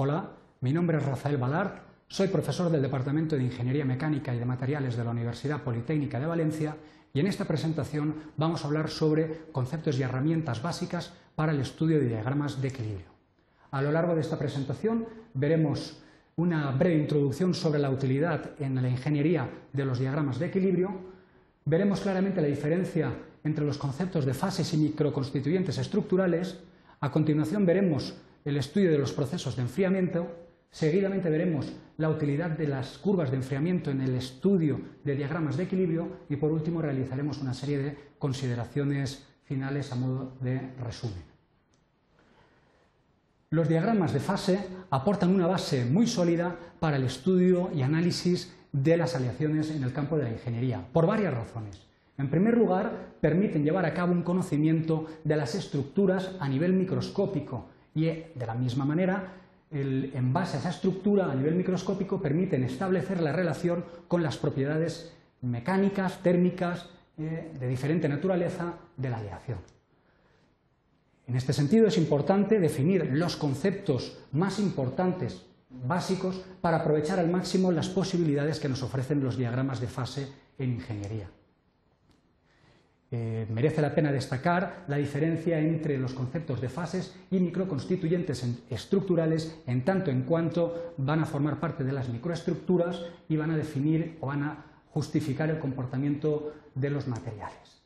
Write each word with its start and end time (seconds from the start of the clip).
Hola, 0.00 0.30
mi 0.60 0.72
nombre 0.72 0.98
es 0.98 1.04
Rafael 1.04 1.38
Balart, 1.38 1.82
soy 2.06 2.28
profesor 2.28 2.70
del 2.70 2.82
Departamento 2.82 3.34
de 3.34 3.42
Ingeniería 3.42 3.84
Mecánica 3.84 4.32
y 4.32 4.38
de 4.38 4.44
Materiales 4.44 4.96
de 4.96 5.02
la 5.02 5.10
Universidad 5.10 5.64
Politécnica 5.64 6.20
de 6.20 6.26
Valencia 6.26 6.76
y 7.12 7.18
en 7.18 7.26
esta 7.26 7.46
presentación 7.46 8.14
vamos 8.36 8.62
a 8.62 8.68
hablar 8.68 8.90
sobre 8.90 9.46
conceptos 9.50 9.98
y 9.98 10.02
herramientas 10.02 10.62
básicas 10.62 11.12
para 11.34 11.50
el 11.50 11.58
estudio 11.58 11.98
de 11.98 12.06
diagramas 12.06 12.62
de 12.62 12.68
equilibrio. 12.68 13.08
A 13.72 13.82
lo 13.82 13.90
largo 13.90 14.14
de 14.14 14.20
esta 14.20 14.38
presentación 14.38 15.04
veremos 15.34 16.00
una 16.36 16.70
breve 16.70 17.00
introducción 17.00 17.52
sobre 17.52 17.80
la 17.80 17.90
utilidad 17.90 18.52
en 18.60 18.80
la 18.80 18.88
ingeniería 18.88 19.50
de 19.72 19.84
los 19.84 19.98
diagramas 19.98 20.38
de 20.38 20.46
equilibrio, 20.46 20.92
veremos 21.64 22.02
claramente 22.02 22.40
la 22.40 22.46
diferencia 22.46 23.12
entre 23.42 23.64
los 23.64 23.78
conceptos 23.78 24.24
de 24.24 24.34
fases 24.34 24.72
y 24.74 24.76
microconstituyentes 24.76 25.76
estructurales, 25.76 26.56
a 27.00 27.10
continuación 27.10 27.66
veremos 27.66 28.14
el 28.44 28.56
estudio 28.56 28.90
de 28.90 28.98
los 28.98 29.12
procesos 29.12 29.56
de 29.56 29.62
enfriamiento, 29.62 30.26
seguidamente 30.70 31.30
veremos 31.30 31.72
la 31.96 32.08
utilidad 32.08 32.50
de 32.50 32.68
las 32.68 32.98
curvas 32.98 33.30
de 33.30 33.36
enfriamiento 33.36 33.90
en 33.90 34.00
el 34.00 34.14
estudio 34.14 34.80
de 35.04 35.16
diagramas 35.16 35.56
de 35.56 35.64
equilibrio 35.64 36.08
y 36.28 36.36
por 36.36 36.52
último 36.52 36.80
realizaremos 36.80 37.38
una 37.38 37.54
serie 37.54 37.78
de 37.78 37.96
consideraciones 38.18 39.26
finales 39.44 39.90
a 39.92 39.96
modo 39.96 40.36
de 40.40 40.60
resumen. 40.82 41.22
Los 43.50 43.68
diagramas 43.68 44.12
de 44.12 44.20
fase 44.20 44.58
aportan 44.90 45.34
una 45.34 45.46
base 45.46 45.86
muy 45.86 46.06
sólida 46.06 46.54
para 46.78 46.98
el 46.98 47.04
estudio 47.04 47.70
y 47.74 47.82
análisis 47.82 48.54
de 48.72 48.96
las 48.98 49.16
aleaciones 49.16 49.70
en 49.70 49.82
el 49.82 49.92
campo 49.92 50.18
de 50.18 50.24
la 50.24 50.30
ingeniería, 50.30 50.86
por 50.92 51.06
varias 51.06 51.32
razones. 51.32 51.80
En 52.18 52.28
primer 52.28 52.58
lugar, 52.58 53.14
permiten 53.20 53.64
llevar 53.64 53.86
a 53.86 53.94
cabo 53.94 54.12
un 54.12 54.22
conocimiento 54.22 55.06
de 55.24 55.36
las 55.36 55.54
estructuras 55.54 56.32
a 56.40 56.48
nivel 56.48 56.74
microscópico 56.74 57.66
y, 57.94 58.04
de 58.04 58.46
la 58.46 58.54
misma 58.54 58.84
manera, 58.84 59.32
en 59.70 60.32
base 60.32 60.56
a 60.56 60.60
esa 60.60 60.70
estructura 60.70 61.30
a 61.30 61.34
nivel 61.34 61.54
microscópico, 61.54 62.20
permiten 62.20 62.64
establecer 62.64 63.20
la 63.20 63.32
relación 63.32 63.84
con 64.06 64.22
las 64.22 64.38
propiedades 64.38 65.12
mecánicas, 65.42 66.22
térmicas, 66.22 66.88
eh, 67.18 67.52
de 67.58 67.68
diferente 67.68 68.08
naturaleza 68.08 68.74
de 68.96 69.10
la 69.10 69.18
aleación. 69.18 69.58
En 71.26 71.36
este 71.36 71.52
sentido, 71.52 71.86
es 71.86 71.98
importante 71.98 72.58
definir 72.58 73.10
los 73.12 73.36
conceptos 73.36 74.16
más 74.32 74.58
importantes, 74.58 75.44
básicos, 75.68 76.40
para 76.60 76.78
aprovechar 76.78 77.18
al 77.18 77.28
máximo 77.28 77.70
las 77.70 77.88
posibilidades 77.88 78.60
que 78.60 78.68
nos 78.68 78.82
ofrecen 78.82 79.22
los 79.22 79.36
diagramas 79.36 79.80
de 79.80 79.88
fase 79.88 80.28
en 80.58 80.74
ingeniería. 80.74 81.28
Eh, 83.10 83.46
merece 83.48 83.80
la 83.80 83.94
pena 83.94 84.12
destacar 84.12 84.84
la 84.86 84.98
diferencia 84.98 85.58
entre 85.58 85.96
los 85.96 86.12
conceptos 86.12 86.60
de 86.60 86.68
fases 86.68 87.16
y 87.30 87.40
microconstituyentes 87.40 88.46
estructurales 88.68 89.62
en 89.66 89.82
tanto 89.82 90.10
en 90.10 90.22
cuanto 90.22 90.92
van 90.98 91.20
a 91.20 91.26
formar 91.26 91.58
parte 91.58 91.84
de 91.84 91.92
las 91.92 92.10
microestructuras 92.10 93.00
y 93.28 93.36
van 93.36 93.50
a 93.50 93.56
definir 93.56 94.18
o 94.20 94.26
van 94.26 94.42
a 94.42 94.64
justificar 94.90 95.48
el 95.48 95.58
comportamiento 95.58 96.52
de 96.74 96.90
los 96.90 97.08
materiales. 97.08 97.80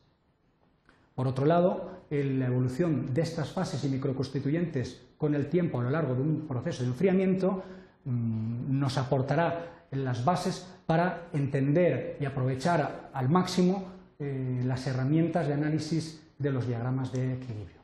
Por 1.15 1.27
otro 1.27 1.45
lado, 1.45 2.01
la 2.09 2.47
evolución 2.47 3.13
de 3.13 3.21
estas 3.21 3.51
fases 3.51 3.83
y 3.85 3.89
microconstituyentes 3.89 5.05
con 5.17 5.35
el 5.35 5.47
tiempo 5.47 5.79
a 5.79 5.83
lo 5.83 5.89
largo 5.89 6.15
de 6.15 6.21
un 6.21 6.47
proceso 6.47 6.83
de 6.83 6.89
enfriamiento 6.89 7.63
mm, 8.03 8.77
nos 8.77 8.97
aportará 8.97 9.85
las 9.91 10.25
bases 10.25 10.67
para 10.85 11.27
entender 11.31 12.17
y 12.19 12.25
aprovechar 12.25 13.09
al 13.13 13.29
máximo 13.29 13.93
eh, 14.23 14.61
las 14.63 14.87
herramientas 14.87 15.47
de 15.47 15.53
análisis 15.53 16.21
de 16.39 16.51
los 16.51 16.65
diagramas 16.65 17.11
de 17.11 17.33
equilibrio. 17.33 17.81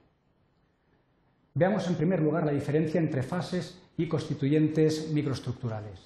Veamos 1.54 1.86
en 1.88 1.96
primer 1.96 2.22
lugar 2.22 2.46
la 2.46 2.54
diferencia 2.54 3.02
entre 3.02 3.24
fases 3.24 3.82
y 3.98 4.08
constituyentes 4.08 5.12
microestructurales. 5.12 6.00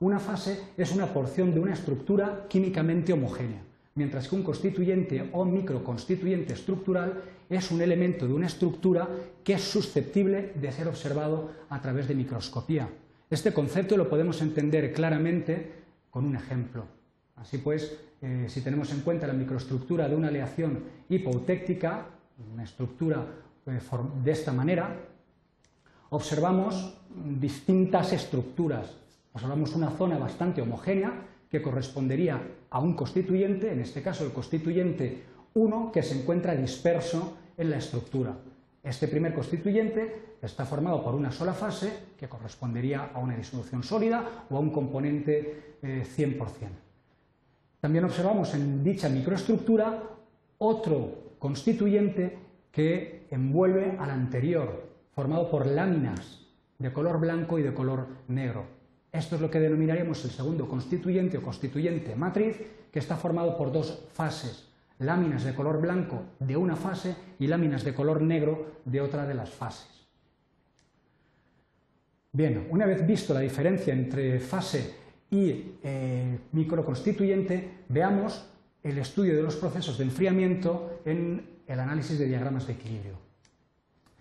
Una 0.00 0.18
fase 0.18 0.60
es 0.76 0.92
una 0.92 1.06
porción 1.06 1.54
de 1.54 1.60
una 1.60 1.72
estructura 1.72 2.46
químicamente 2.48 3.14
homogénea, 3.14 3.62
mientras 3.94 4.28
que 4.28 4.34
un 4.34 4.42
constituyente 4.42 5.30
o 5.32 5.46
microconstituyente 5.46 6.52
estructural 6.52 7.22
es 7.48 7.70
un 7.70 7.80
elemento 7.80 8.26
de 8.26 8.34
una 8.34 8.48
estructura 8.48 9.08
que 9.42 9.54
es 9.54 9.62
susceptible 9.62 10.52
de 10.54 10.72
ser 10.72 10.88
observado 10.88 11.50
a 11.70 11.80
través 11.80 12.08
de 12.08 12.14
microscopía. 12.14 12.90
Este 13.30 13.54
concepto 13.54 13.96
lo 13.96 14.10
podemos 14.10 14.42
entender 14.42 14.92
claramente 14.92 15.72
con 16.10 16.26
un 16.26 16.36
ejemplo. 16.36 16.84
Así 17.36 17.58
pues, 17.58 17.98
eh, 18.20 18.46
si 18.48 18.60
tenemos 18.60 18.92
en 18.92 19.00
cuenta 19.00 19.26
la 19.26 19.32
microestructura 19.32 20.08
de 20.08 20.14
una 20.14 20.28
aleación 20.28 20.84
hipotéctica, 21.08 22.06
una 22.52 22.64
estructura 22.64 23.26
eh, 23.66 23.80
de 24.22 24.30
esta 24.30 24.52
manera, 24.52 24.96
observamos 26.10 26.98
distintas 27.14 28.12
estructuras. 28.12 28.96
Observamos 29.32 29.74
una 29.74 29.90
zona 29.90 30.18
bastante 30.18 30.60
homogénea 30.60 31.12
que 31.50 31.62
correspondería 31.62 32.40
a 32.70 32.80
un 32.80 32.94
constituyente, 32.94 33.72
en 33.72 33.80
este 33.80 34.02
caso 34.02 34.24
el 34.24 34.32
constituyente 34.32 35.24
1, 35.54 35.90
que 35.92 36.02
se 36.02 36.20
encuentra 36.20 36.54
disperso 36.54 37.36
en 37.56 37.70
la 37.70 37.78
estructura. 37.78 38.36
Este 38.82 39.08
primer 39.08 39.34
constituyente 39.34 40.36
está 40.42 40.64
formado 40.64 41.02
por 41.02 41.14
una 41.14 41.30
sola 41.30 41.52
fase, 41.52 41.92
que 42.18 42.28
correspondería 42.28 43.10
a 43.14 43.18
una 43.18 43.36
disolución 43.36 43.82
sólida 43.82 44.46
o 44.50 44.56
a 44.56 44.60
un 44.60 44.70
componente 44.70 45.76
100%. 45.82 46.91
También 47.82 48.04
observamos 48.04 48.54
en 48.54 48.84
dicha 48.84 49.08
microestructura 49.08 50.04
otro 50.58 51.34
constituyente 51.40 52.38
que 52.70 53.26
envuelve 53.28 53.96
al 53.98 54.08
anterior, 54.08 54.88
formado 55.10 55.50
por 55.50 55.66
láminas 55.66 56.46
de 56.78 56.92
color 56.92 57.18
blanco 57.18 57.58
y 57.58 57.62
de 57.62 57.74
color 57.74 58.06
negro. 58.28 58.66
Esto 59.10 59.34
es 59.34 59.42
lo 59.42 59.50
que 59.50 59.58
denominaremos 59.58 60.24
el 60.24 60.30
segundo 60.30 60.68
constituyente 60.68 61.38
o 61.38 61.42
constituyente 61.42 62.14
matriz, 62.14 62.56
que 62.92 63.00
está 63.00 63.16
formado 63.16 63.58
por 63.58 63.72
dos 63.72 64.06
fases, 64.12 64.68
láminas 65.00 65.42
de 65.42 65.52
color 65.52 65.80
blanco 65.80 66.22
de 66.38 66.56
una 66.56 66.76
fase 66.76 67.16
y 67.40 67.48
láminas 67.48 67.82
de 67.82 67.94
color 67.94 68.22
negro 68.22 68.76
de 68.84 69.00
otra 69.00 69.26
de 69.26 69.34
las 69.34 69.50
fases. 69.50 70.06
Bien, 72.30 72.68
una 72.70 72.86
vez 72.86 73.04
visto 73.04 73.34
la 73.34 73.40
diferencia 73.40 73.92
entre 73.92 74.38
fase 74.38 75.01
y 75.32 75.78
eh, 75.82 76.38
microconstituyente, 76.52 77.78
veamos 77.88 78.44
el 78.82 78.98
estudio 78.98 79.34
de 79.34 79.42
los 79.42 79.56
procesos 79.56 79.96
de 79.96 80.04
enfriamiento 80.04 81.00
en 81.06 81.62
el 81.66 81.80
análisis 81.80 82.18
de 82.18 82.26
diagramas 82.26 82.66
de 82.66 82.74
equilibrio. 82.74 83.14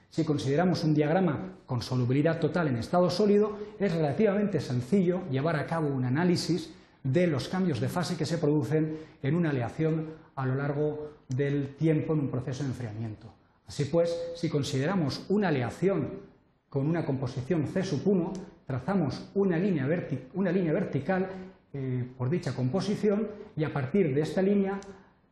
Si 0.09 0.23
consideramos 0.23 0.85
un 0.85 0.93
diagrama 0.93 1.57
con 1.65 1.81
solubilidad 1.81 2.39
total 2.39 2.69
en 2.69 2.77
estado 2.77 3.09
sólido, 3.09 3.57
es 3.77 3.91
relativamente 3.93 4.61
sencillo 4.61 5.21
llevar 5.29 5.57
a 5.57 5.67
cabo 5.67 5.89
un 5.89 6.05
análisis 6.05 6.73
de 7.03 7.27
los 7.27 7.49
cambios 7.49 7.81
de 7.81 7.89
fase 7.89 8.15
que 8.15 8.25
se 8.25 8.37
producen 8.37 8.97
en 9.21 9.35
una 9.35 9.49
aleación 9.49 10.11
a 10.35 10.45
lo 10.45 10.55
largo 10.55 11.11
del 11.27 11.75
tiempo 11.75 12.13
en 12.13 12.21
un 12.21 12.29
proceso 12.29 12.63
de 12.63 12.69
enfriamiento. 12.69 13.27
Así 13.67 13.85
pues, 13.85 14.15
si 14.35 14.49
consideramos 14.49 15.25
una 15.27 15.49
aleación 15.49 16.30
con 16.71 16.87
una 16.87 17.05
composición 17.05 17.67
C 17.67 17.83
1, 17.83 18.33
trazamos 18.65 19.29
una 19.35 19.57
línea, 19.57 19.85
vertical 19.85 21.27
eh, 21.73 22.07
por 22.17 22.29
dicha 22.29 22.55
composición 22.55 23.27
y 23.57 23.65
a 23.65 23.73
partir 23.73 24.15
de 24.15 24.21
esta 24.21 24.41
línea 24.41 24.79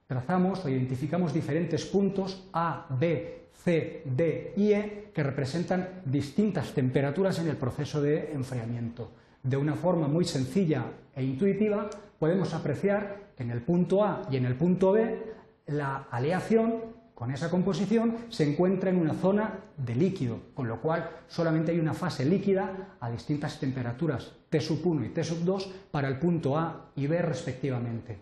trazamos 0.06 0.66
o 0.66 0.70
identificamos 0.70 1.34
diferentes 1.34 1.86
puntos 1.86 2.50
A, 2.52 2.88
B, 2.90 3.46
C, 3.54 4.04
D 4.04 4.54
y 4.58 4.74
E 4.74 5.12
que 5.14 5.24
representan 5.24 6.02
distintas 6.04 6.74
temperaturas 6.74 7.40
en 7.40 7.48
el 7.48 7.56
proceso 7.56 8.02
de 8.02 8.34
enfriamiento. 8.34 9.12
De 9.42 9.56
una 9.56 9.76
forma 9.76 10.10
muy 10.10 10.26
sencilla 10.26 10.84
e 11.16 11.24
intuitiva 11.24 11.90
podemos 12.20 12.54
apreciar 12.54 13.32
que 13.38 13.44
en 13.44 13.52
el 13.52 13.62
punto 13.62 14.04
A 14.04 14.28
y 14.30 14.36
en 14.36 14.44
el 14.44 14.56
punto 14.56 14.92
B 14.92 15.24
la 15.68 16.08
aleación 16.12 16.99
con 17.20 17.32
esa 17.32 17.50
composición 17.50 18.16
se 18.30 18.50
encuentra 18.50 18.90
en 18.90 18.96
una 18.96 19.14
zona 19.14 19.60
de 19.76 19.94
líquido, 19.94 20.40
con 20.54 20.70
lo 20.70 20.80
cual 20.80 21.10
solamente 21.28 21.74
hay 21.74 21.80
una 21.80 21.94
fase 21.94 22.24
líquida 22.24 22.96
a 22.98 23.12
distintas 23.12 23.60
temperaturas 23.60 24.32
T1 24.50 25.06
y 25.06 25.14
T2 25.14 25.68
para 25.92 26.08
el 26.08 26.18
punto 26.18 26.58
A 26.58 26.92
y 26.96 27.08
B 27.08 27.22
respectivamente. 27.22 28.18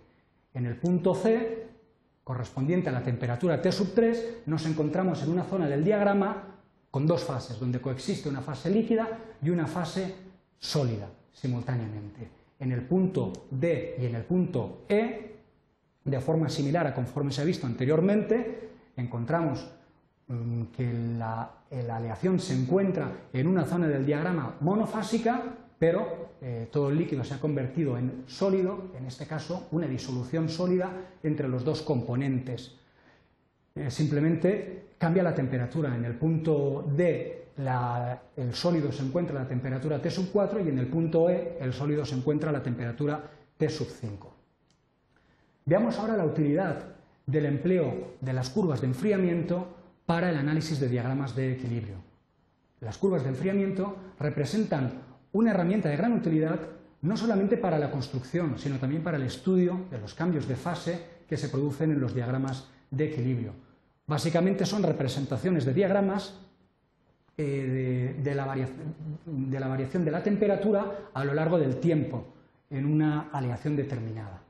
En 0.56 0.66
el 0.66 0.78
punto 0.78 1.14
C, 1.14 1.68
correspondiente 2.24 2.90
a 2.90 2.92
la 2.92 3.04
temperatura 3.04 3.62
T3, 3.62 4.48
nos 4.48 4.66
encontramos 4.66 5.22
en 5.22 5.30
una 5.30 5.44
zona 5.44 5.70
del 5.70 5.84
diagrama 5.84 6.56
con 6.90 7.06
dos 7.06 7.24
fases, 7.24 7.60
donde 7.60 7.80
coexiste 7.80 8.28
una 8.28 8.42
fase 8.42 8.72
líquida 8.72 9.08
y 9.44 9.52
una 9.52 9.68
fase 9.68 10.16
sólida 10.58 11.08
simultáneamente. 11.32 12.28
En 12.60 12.72
el 12.72 12.82
punto 12.82 13.46
D 13.52 13.98
y 14.02 14.08
en 14.08 14.16
el 14.16 14.24
punto 14.24 14.86
E, 14.90 15.36
de 16.04 16.20
forma 16.20 16.50
similar 16.50 16.88
a 16.88 16.96
conforme 16.96 17.32
se 17.32 17.42
ha 17.42 17.46
visto 17.46 17.68
anteriormente, 17.68 18.77
encontramos 18.98 19.68
mm, 20.28 20.64
que 20.76 20.92
la, 21.18 21.52
aleación 21.72 22.40
se 22.40 22.54
encuentra 22.54 23.12
en 23.32 23.48
una 23.48 23.66
zona 23.66 23.88
del 23.88 24.06
diagrama 24.06 24.56
monofásica, 24.60 25.44
pero 25.80 26.32
eh, 26.42 26.68
todo 26.72 26.90
el 26.90 26.98
líquido 26.98 27.24
se 27.24 27.36
ha 27.36 27.40
convertido 27.40 27.98
en 27.98 28.24
sólido, 28.26 28.92
en 28.98 29.06
este 29.06 29.26
caso 29.26 29.68
una 29.72 29.88
disolución 29.88 30.50
sólida 30.50 30.92
entre 31.24 31.48
los 31.48 31.64
dos 31.64 31.82
componentes. 31.82 32.76
Eh, 33.76 33.92
simplemente 33.92 34.88
cambia 34.98 35.24
la 35.24 35.36
temperatura. 35.36 35.96
En 35.96 36.06
el 36.06 36.16
punto 36.16 36.86
D 36.96 37.38
el 38.36 38.54
sólido 38.54 38.92
se 38.92 39.04
encuentra 39.04 39.40
a 39.40 39.44
la 39.44 39.50
temperatura 39.50 40.00
T 40.00 40.12
sub 40.12 40.30
4 40.32 40.60
y 40.60 40.70
en 40.70 40.78
el 40.78 40.88
punto 40.88 41.30
E 41.30 41.58
el 41.60 41.74
sólido 41.74 42.06
se 42.06 42.16
encuentra 42.16 42.52
a 42.52 42.54
la 42.54 42.62
temperatura 42.62 43.20
T 43.58 43.70
sub 43.70 43.88
5. 43.88 44.34
Veamos 45.66 45.98
ahora 45.98 46.16
la 46.16 46.26
utilidad 46.26 46.97
del 47.28 47.46
empleo 47.46 48.16
de 48.22 48.34
las 48.34 48.50
curvas 48.50 48.82
de 48.82 48.88
enfriamiento 48.88 49.68
para 50.06 50.30
el 50.30 50.38
análisis 50.38 50.80
de 50.80 50.90
diagramas 50.90 51.36
de 51.36 51.54
equilibrio. 51.54 51.98
Las 52.80 52.98
curvas 52.98 53.24
de 53.24 53.30
enfriamiento 53.30 53.98
representan 54.20 55.04
una 55.34 55.52
herramienta 55.52 55.90
de 55.90 55.98
gran 55.98 56.14
utilidad 56.14 56.60
no 57.02 57.18
solamente 57.18 57.58
para 57.58 57.78
la 57.78 57.92
construcción, 57.92 58.58
sino 58.58 58.78
también 58.78 59.04
para 59.04 59.18
el 59.18 59.24
estudio 59.24 59.86
de 59.92 60.00
los 60.00 60.14
cambios 60.14 60.48
de 60.48 60.56
fase 60.56 61.02
que 61.28 61.38
se 61.38 61.50
producen 61.50 61.92
en 61.92 62.00
los 62.00 62.16
diagramas 62.16 62.70
de 62.90 63.12
equilibrio. 63.12 63.52
Básicamente 64.08 64.66
son 64.66 64.84
representaciones 64.84 65.66
de 65.66 65.74
diagramas 65.74 66.40
eh, 67.38 68.16
de, 68.24 68.36
la 68.36 68.56
de 69.26 69.60
la 69.60 69.68
variación 69.68 70.06
de 70.06 70.12
la 70.12 70.24
temperatura 70.24 71.10
a 71.14 71.24
lo 71.26 71.34
largo 71.34 71.60
del 71.60 71.78
tiempo 71.78 72.26
en 72.70 72.86
una 72.86 73.30
aleación 73.32 73.76
determinada. 73.76 74.42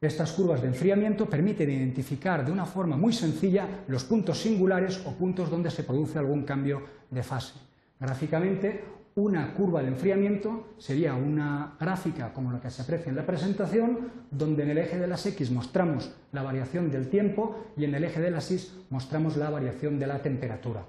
Estas 0.00 0.32
curvas 0.32 0.60
de 0.60 0.68
enfriamiento 0.68 1.24
permiten 1.28 1.70
identificar 1.70 2.44
de 2.44 2.52
una 2.52 2.66
forma 2.66 2.96
muy 2.96 3.14
sencilla 3.14 3.84
los 3.88 4.04
puntos 4.04 4.38
singulares 4.40 5.00
o 5.06 5.12
puntos 5.12 5.50
donde 5.50 5.70
se 5.70 5.84
produce 5.84 6.18
algún 6.18 6.42
cambio 6.42 6.82
de 7.10 7.22
fase. 7.22 7.54
Gráficamente, 7.98 8.84
una 9.14 9.54
curva 9.54 9.80
de 9.80 9.88
enfriamiento 9.88 10.74
sería 10.76 11.14
una 11.14 11.74
gráfica 11.80 12.34
como 12.34 12.52
la 12.52 12.60
que 12.60 12.68
se 12.68 12.82
aprecia 12.82 13.08
en 13.08 13.16
la 13.16 13.24
presentación, 13.24 14.10
donde 14.30 14.64
en 14.64 14.70
el 14.70 14.78
eje 14.78 14.98
de 14.98 15.06
las 15.06 15.24
X 15.24 15.50
mostramos 15.50 16.12
la 16.32 16.42
variación 16.42 16.90
del 16.90 17.08
tiempo 17.08 17.72
y 17.78 17.84
en 17.84 17.94
el 17.94 18.04
eje 18.04 18.20
de 18.20 18.30
las 18.30 18.50
Y 18.50 18.60
mostramos 18.90 19.38
la 19.38 19.48
variación 19.48 19.98
de 19.98 20.06
la 20.06 20.18
temperatura. 20.18 20.84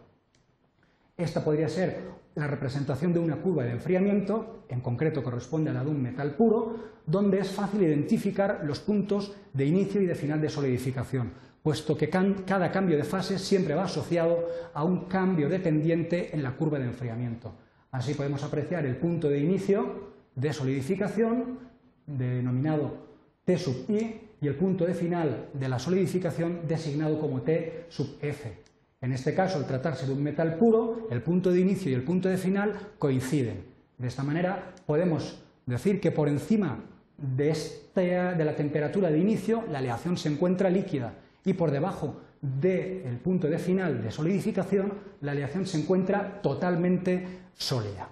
Esta 1.15 1.42
podría 1.42 1.69
ser 1.69 2.01
la 2.38 2.45
representación 2.45 3.13
de 3.13 3.19
una 3.19 3.38
curva 3.38 3.63
de 3.63 3.72
enfriamiento, 3.72 4.63
en 4.69 4.80
concreto 4.80 5.24
corresponde 5.24 5.72
a 5.72 5.74
la 5.74 5.84
de 5.84 5.89
un 5.89 6.01
metal 6.01 6.36
puro, 6.36 6.75
donde 7.04 7.39
es 7.39 7.50
fácil 7.50 7.81
identificar 7.81 8.62
los 8.63 8.80
puntos 8.80 9.34
de 9.54 9.66
inicio 9.66 10.00
y 10.01 10.06
de 10.06 10.13
final 10.13 10.39
de 10.39 10.50
solidificación, 10.50 11.31
puesto 11.63 11.98
que 11.98 12.10
cada 12.10 12.72
cambio 12.72 12.95
de 12.95 13.04
fase 13.04 13.39
siempre 13.39 13.74
va 13.74 13.86
asociado 13.86 14.48
a 14.75 14.84
un 14.84 15.06
cambio 15.06 15.50
dependiente 15.50 16.30
en 16.31 16.44
la 16.44 16.51
curva 16.51 16.78
de 16.78 16.86
enfriamiento. 16.86 17.54
Así 17.89 18.13
podemos 18.13 18.44
apreciar 18.44 18.86
el 18.86 18.98
punto 18.98 19.30
de 19.30 19.40
inicio 19.40 20.13
de 20.36 20.54
solidificación, 20.54 21.57
denominado 22.06 23.07
T 23.45 23.57
sub 23.57 23.90
i, 23.90 24.22
y 24.40 24.48
el 24.48 24.54
punto 24.54 24.86
de 24.86 24.94
final 24.94 25.50
de 25.54 25.69
la 25.69 25.80
solidificación 25.80 26.68
designado 26.68 27.19
como 27.19 27.42
T 27.42 27.86
sub 27.90 28.18
f. 28.22 28.67
En 29.02 29.12
este 29.12 29.34
caso, 29.34 29.58
al 29.58 29.68
tratarse 29.68 30.08
de 30.08 30.14
un 30.14 30.24
metal 30.24 30.56
puro, 30.56 31.08
el 31.12 31.22
punto 31.22 31.52
de 31.52 31.60
inicio 31.60 31.92
y 31.92 31.94
el 31.94 32.04
punto 32.04 32.30
de 32.30 32.38
final 32.38 32.74
coinciden. 32.98 33.64
De 33.98 34.08
esta 34.08 34.24
manera, 34.24 34.74
podemos 34.86 35.40
decir 35.66 36.02
que 36.02 36.12
por 36.12 36.30
encima 36.30 36.80
de, 37.18 37.56
de 37.96 38.46
la 38.46 38.56
temperatura 38.56 39.10
de 39.10 39.20
inicio, 39.20 39.64
la 39.72 39.80
aleación 39.80 40.18
se 40.18 40.30
encuentra 40.30 40.70
líquida 40.70 41.14
y 41.46 41.54
por 41.54 41.72
debajo 41.72 42.16
del 42.42 43.18
punto 43.18 43.48
de 43.48 43.60
final 43.60 44.02
de 44.02 44.12
solidificación, 44.12 44.94
la 45.22 45.32
aleación 45.32 45.66
se 45.66 45.80
encuentra 45.80 46.42
totalmente 46.42 47.26
sólida. 47.56 48.10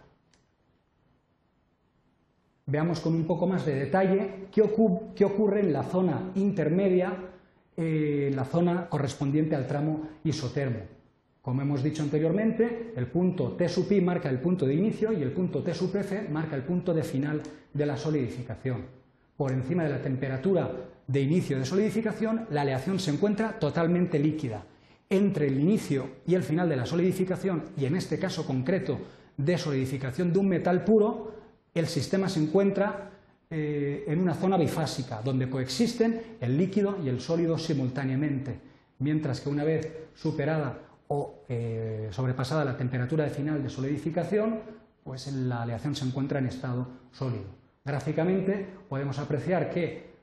Veamos 2.67 2.99
con 2.99 3.13
un 3.13 3.25
poco 3.25 3.45
más 3.45 3.65
de 3.65 3.75
detalle 3.75 4.47
qué, 4.51 4.61
ocurre 4.61 5.59
en 5.59 5.71
la 5.71 5.83
zona 5.83 6.31
intermedia, 6.33 7.13
en 7.77 7.85
eh, 7.85 8.31
la 8.33 8.45
zona 8.45 8.89
correspondiente 8.89 9.55
al 9.55 9.67
tramo 9.67 10.09
isotermo. 10.23 10.79
Como 11.41 11.61
hemos 11.61 11.83
dicho 11.83 12.01
anteriormente, 12.01 12.93
el 12.95 13.07
punto 13.07 13.51
T 13.51 13.69
sub 13.69 13.91
i 13.91 14.01
marca 14.01 14.29
el 14.29 14.39
punto 14.39 14.65
de 14.65 14.73
inicio 14.73 15.13
y 15.13 15.21
el 15.21 15.31
punto 15.31 15.61
T 15.61 15.73
sub 15.73 15.95
f 15.95 16.27
marca 16.29 16.55
el 16.55 16.63
punto 16.63 16.93
de 16.93 17.03
final 17.03 17.41
de 17.71 17.85
la 17.85 17.97
solidificación. 17.97 18.85
Por 19.37 19.51
encima 19.51 19.83
de 19.83 19.89
la 19.89 20.01
temperatura 20.01 20.71
de 21.05 21.21
inicio 21.21 21.59
de 21.59 21.65
solidificación, 21.65 22.47
la 22.49 22.61
aleación 22.61 22.99
se 22.99 23.11
encuentra 23.11 23.59
totalmente 23.59 24.17
líquida. 24.17 24.63
Entre 25.07 25.47
el 25.47 25.59
inicio 25.59 26.07
y 26.25 26.33
el 26.33 26.41
final 26.41 26.67
de 26.67 26.77
la 26.77 26.85
solidificación, 26.87 27.65
y 27.77 27.85
en 27.85 27.95
este 27.95 28.17
caso 28.17 28.47
concreto 28.47 28.97
de 29.37 29.57
solidificación 29.57 30.33
de 30.33 30.39
un 30.39 30.47
metal 30.47 30.83
puro, 30.83 31.31
el 31.75 31.85
sistema 31.85 32.27
se 32.27 32.39
encuentra 32.39 33.11
eh, 33.49 34.05
en 34.07 34.19
una 34.19 34.33
zona 34.33 34.57
bifásica, 34.57 35.21
donde 35.21 35.49
coexisten 35.49 36.37
el 36.39 36.57
líquido 36.57 36.97
y 37.03 37.09
el 37.09 37.21
sólido 37.21 37.57
simultáneamente, 37.57 38.59
mientras 38.99 39.41
que 39.41 39.49
una 39.49 39.63
vez 39.63 39.91
superada 40.13 40.79
o 41.07 41.43
eh, 41.47 42.09
sobrepasada 42.11 42.65
la 42.65 42.77
temperatura 42.77 43.23
de 43.23 43.29
final 43.29 43.61
de 43.61 43.69
solidificación, 43.69 44.59
pues 45.03 45.31
la 45.31 45.61
aleación 45.61 45.95
se 45.95 46.05
encuentra 46.05 46.39
en 46.39 46.47
estado 46.47 46.87
sólido. 47.11 47.45
Gráficamente 47.83 48.65
podemos 48.89 49.19
apreciar 49.19 49.69
que 49.69 50.15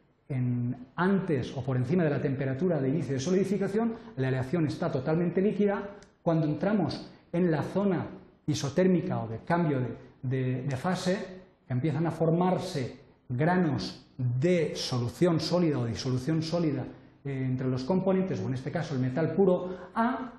antes 0.97 1.57
o 1.57 1.63
por 1.63 1.77
encima 1.77 2.05
de 2.05 2.11
la 2.11 2.21
temperatura 2.21 2.81
de 2.81 2.89
inicio 2.89 3.15
de 3.15 3.21
solidificación, 3.21 3.95
la 4.17 4.29
aleación 4.29 4.67
está 4.67 4.91
totalmente 4.91 5.41
líquida. 5.41 5.83
Cuando 6.23 6.47
entramos 6.47 7.11
en 7.33 7.51
la 7.51 7.63
zona 7.63 8.07
isotérmica 8.47 9.21
o 9.23 9.29
de 9.29 9.39
cambio 9.39 9.81
de, 10.23 10.77
fase, 10.77 11.43
empiezan 11.69 12.07
a 12.07 12.11
formarse 12.11 13.02
granos 13.37 14.07
de 14.17 14.77
solución 14.77 15.41
sólida 15.41 15.79
o 15.79 15.87
disolución 15.87 16.43
sólida 16.43 16.85
eh, 17.25 17.47
entre 17.47 17.69
los 17.69 17.85
componentes, 17.85 18.41
o 18.41 18.47
en 18.47 18.55
este 18.55 18.71
caso 18.71 18.95
el 18.95 19.01
metal 19.01 19.33
puro 19.35 19.91
A, 19.95 20.33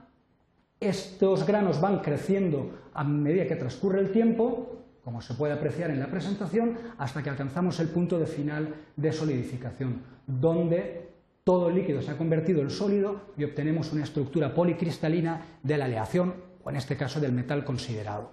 estos 0.80 1.46
granos 1.46 1.80
van 1.80 2.00
creciendo 2.00 2.90
a 2.94 3.04
medida 3.04 3.48
que 3.48 3.56
transcurre 3.56 4.00
el 4.00 4.12
tiempo, 4.12 4.84
como 5.04 5.22
se 5.22 5.34
puede 5.34 5.54
apreciar 5.54 5.92
en 5.92 6.00
la 6.00 6.08
presentación, 6.08 6.78
hasta 6.98 7.24
que 7.24 7.30
alcanzamos 7.30 7.80
el 7.80 7.90
punto 7.90 8.20
de 8.20 8.26
final 8.26 8.76
de 8.96 9.12
solidificación, 9.12 10.02
donde 10.28 11.10
todo 11.44 11.70
el 11.70 11.76
líquido 11.76 12.02
se 12.02 12.12
ha 12.12 12.18
convertido 12.18 12.62
en 12.62 12.70
sólido 12.70 13.22
y 13.38 13.44
obtenemos 13.44 13.92
una 13.92 14.04
estructura 14.04 14.54
policristalina 14.54 15.60
de 15.62 15.78
la 15.78 15.86
aleación 15.86 16.34
o 16.64 16.70
en 16.70 16.78
este 16.78 16.96
caso 16.96 17.20
del 17.20 17.34
metal 17.34 17.66
considerado. 17.66 18.32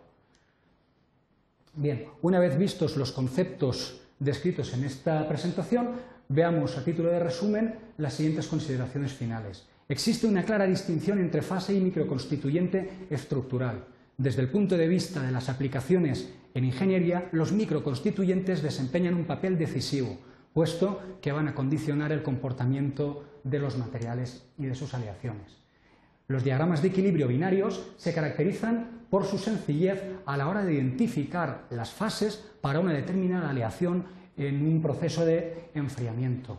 Bien, 1.75 2.07
una 2.23 2.39
vez 2.39 2.59
vistos 2.59 2.97
los 2.97 3.13
conceptos 3.13 4.01
descritos 4.21 4.73
en 4.75 4.85
esta 4.85 5.27
presentación, 5.27 5.89
veamos 6.29 6.79
a 6.79 6.85
título 6.85 7.11
de 7.11 7.19
resumen 7.19 7.75
las 7.99 8.15
siguientes 8.15 8.47
consideraciones 8.47 9.13
finales. 9.13 9.67
Existe 9.89 10.29
una 10.29 10.45
clara 10.45 10.67
distinción 10.67 11.19
entre 11.19 11.43
fase 11.43 11.75
y 11.75 11.81
microconstituyente 11.81 13.09
estructural. 13.11 13.85
Desde 14.17 14.43
el 14.43 14.49
punto 14.49 14.77
de 14.77 14.87
vista 14.87 15.21
de 15.21 15.33
las 15.33 15.49
aplicaciones 15.49 16.33
en 16.55 16.65
ingeniería, 16.65 17.29
los 17.33 17.51
microconstituyentes 17.51 18.63
desempeñan 18.63 19.15
un 19.15 19.25
papel 19.25 19.59
decisivo, 19.59 20.19
puesto 20.53 21.01
que 21.21 21.33
van 21.33 21.49
a 21.49 21.55
condicionar 21.55 22.13
el 22.13 22.23
comportamiento 22.23 23.25
de 23.43 23.59
los 23.59 23.79
materiales 23.79 24.45
y 24.59 24.67
de 24.67 24.75
sus 24.75 24.95
aleaciones. 24.95 25.57
Los 26.29 26.45
diagramas 26.45 26.83
de 26.83 26.89
equilibrio 26.89 27.27
binarios 27.27 27.91
se 27.97 28.15
caracterizan 28.15 29.00
por 29.11 29.27
su 29.27 29.39
sencillez 29.39 30.03
a 30.25 30.37
la 30.37 30.49
hora 30.49 30.65
de 30.65 30.75
identificar 30.75 31.67
las 31.71 31.91
fases 31.91 32.43
para 32.61 32.81
una 32.81 32.93
determinada 32.93 33.51
aleación 33.51 34.05
en 34.37 34.67
un 34.67 34.81
proceso 34.81 35.25
de 35.25 35.71
enfriamiento. 35.75 36.59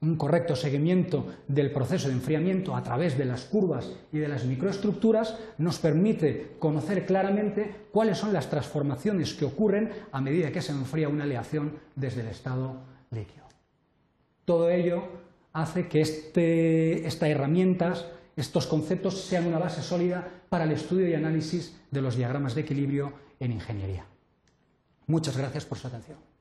Un 0.00 0.16
correcto 0.16 0.54
seguimiento 0.54 1.26
del 1.48 1.70
proceso 1.70 2.08
de 2.08 2.14
enfriamiento 2.14 2.76
a 2.76 2.82
través 2.82 3.16
de 3.16 3.24
las 3.24 3.44
curvas 3.44 3.90
y 4.12 4.18
de 4.18 4.28
las 4.28 4.44
microestructuras 4.44 5.38
nos 5.58 5.78
permite 5.78 6.56
conocer 6.58 7.06
claramente 7.06 7.86
cuáles 7.90 8.18
son 8.18 8.32
las 8.32 8.50
transformaciones 8.50 9.34
que 9.34 9.46
ocurren 9.46 9.90
a 10.12 10.20
medida 10.20 10.52
que 10.52 10.62
se 10.62 10.72
enfría 10.72 11.08
una 11.08 11.24
aleación 11.24 11.72
desde 11.96 12.20
el 12.20 12.28
estado 12.28 12.76
líquido. 13.10 13.44
Todo 14.44 14.68
ello 14.68 15.04
hace 15.54 15.88
que 15.88 16.02
este, 16.02 17.06
estas 17.06 17.30
herramientas, 17.30 18.06
estos 18.36 18.66
conceptos 18.66 19.20
sean 19.20 19.46
una 19.46 19.58
base 19.58 19.82
sólida 19.82 20.26
para 20.48 20.64
el 20.64 20.72
estudio 20.72 21.08
y 21.08 21.14
análisis 21.14 21.76
de 21.90 22.02
los 22.02 22.16
diagramas 22.16 22.54
de 22.54 22.62
equilibrio 22.62 23.12
en 23.40 23.52
ingeniería. 23.52 24.06
Muchas 25.06 25.36
gracias 25.36 25.64
por 25.64 25.78
su 25.78 25.86
atención. 25.86 26.33